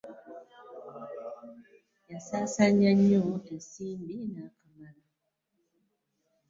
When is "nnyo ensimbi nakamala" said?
2.97-5.03